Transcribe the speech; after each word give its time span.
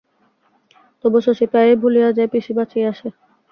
তবু 1.03 1.17
শশী 1.25 1.45
প্রায়ই 1.51 1.79
ভুলিযা 1.81 2.09
যায় 2.17 2.29
পিসি 2.33 2.51
বাঁচিয়া 2.57 2.87
আছে। 2.91 3.07